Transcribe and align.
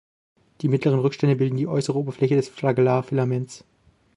Die 0.63 0.67
mittleren 0.67 0.97
Rückstände 0.99 1.35
bilden 1.35 1.57
die 1.57 1.67
äußere 1.67 1.95
Oberfläche 1.95 2.35
des 2.35 2.49
Flagellar-Filaments. 2.49 3.63